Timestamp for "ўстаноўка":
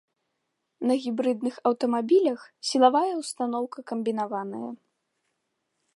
3.21-3.79